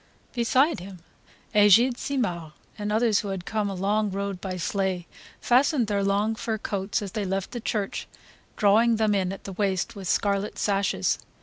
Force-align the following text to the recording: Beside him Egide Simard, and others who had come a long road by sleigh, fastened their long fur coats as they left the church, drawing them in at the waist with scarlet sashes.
Beside 0.33 0.79
him 0.79 0.97
Egide 1.53 1.95
Simard, 1.95 2.53
and 2.75 2.91
others 2.91 3.19
who 3.19 3.27
had 3.27 3.45
come 3.45 3.69
a 3.69 3.75
long 3.75 4.09
road 4.09 4.41
by 4.41 4.57
sleigh, 4.57 5.05
fastened 5.39 5.85
their 5.85 6.03
long 6.03 6.33
fur 6.33 6.57
coats 6.57 7.03
as 7.03 7.11
they 7.11 7.23
left 7.23 7.51
the 7.51 7.59
church, 7.61 8.07
drawing 8.57 8.95
them 8.95 9.13
in 9.13 9.31
at 9.31 9.43
the 9.43 9.53
waist 9.53 9.95
with 9.95 10.07
scarlet 10.07 10.57
sashes. 10.57 11.19